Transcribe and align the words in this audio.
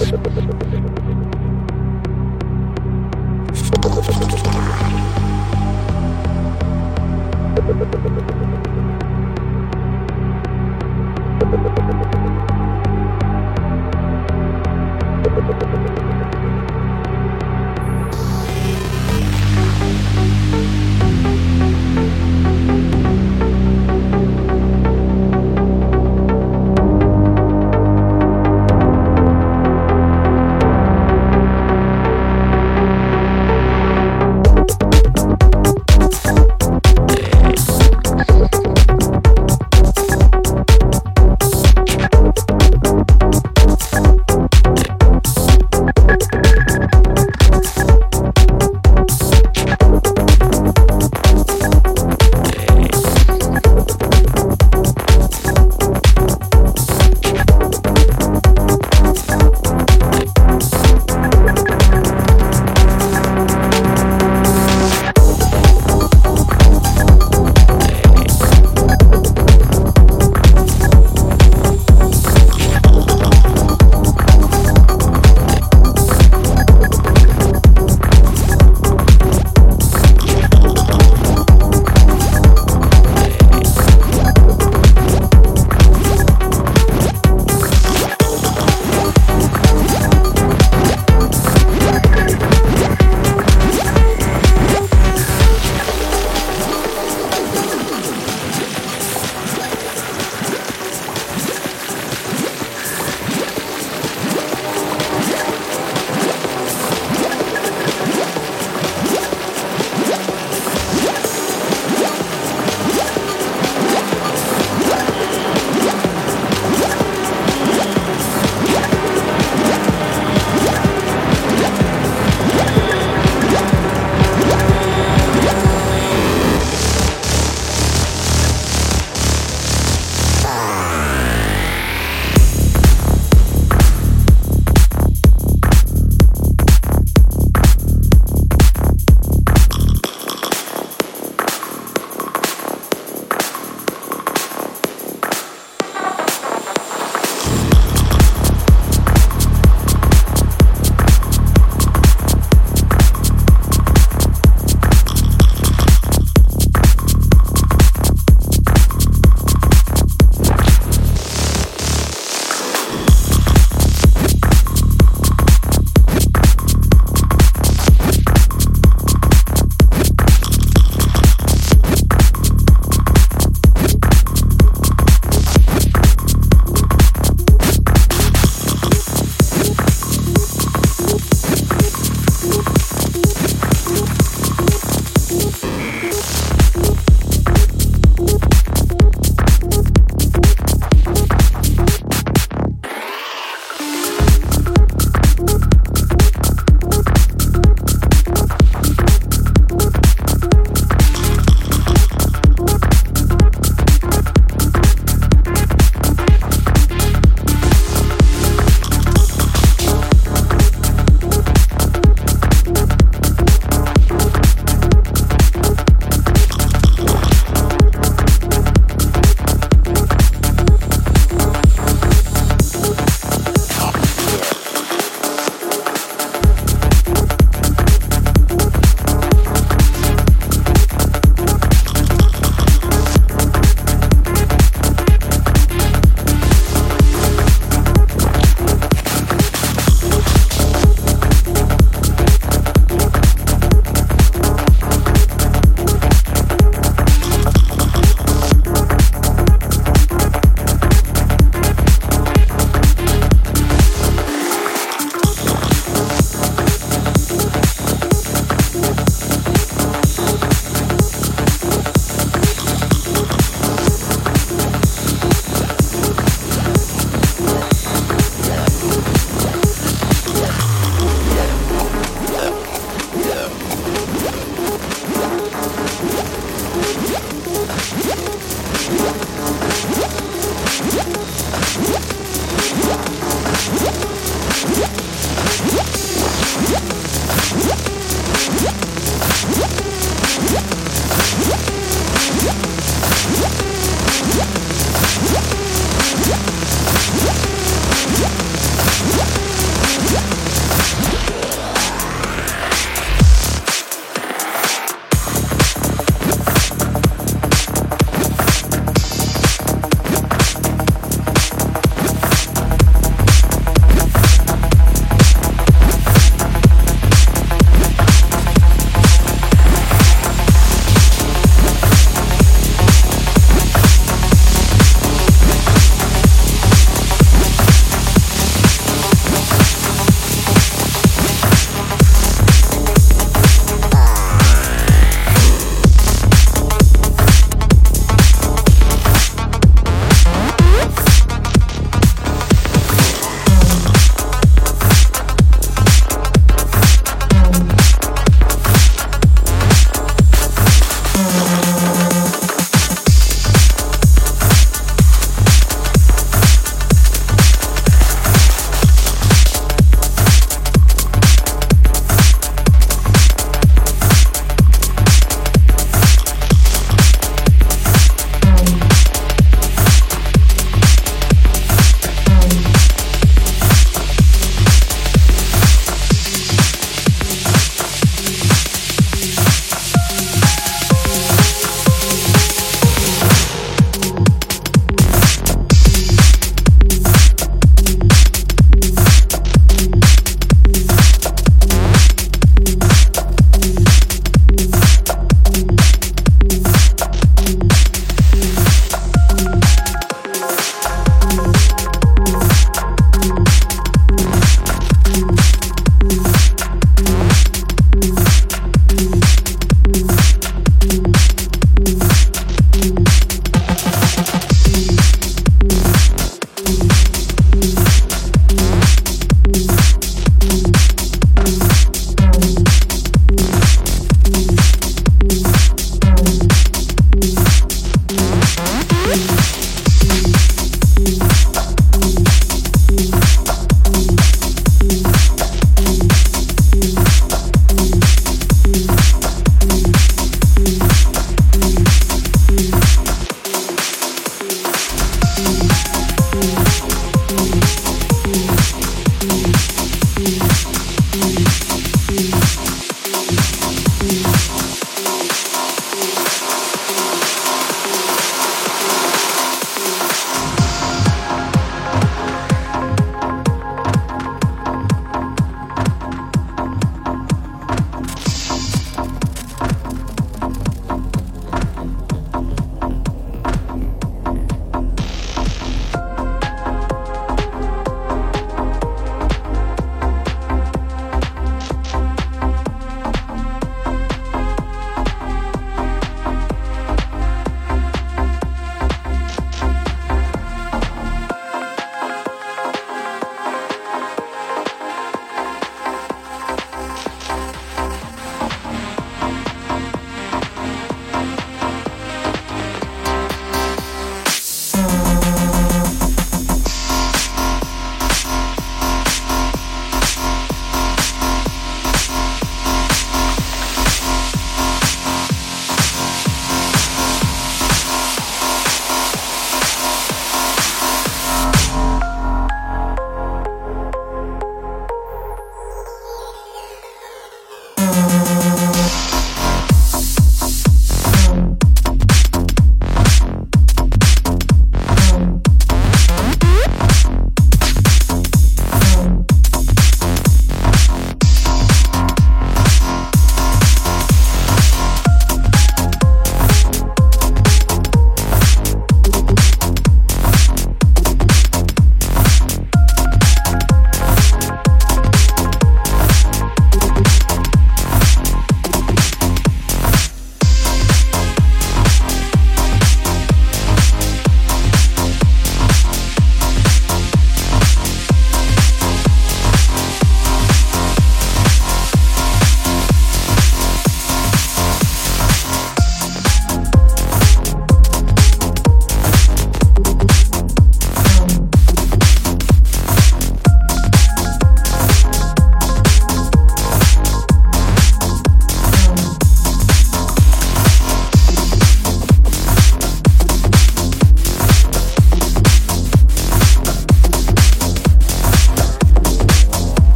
Gracias. 0.00 0.69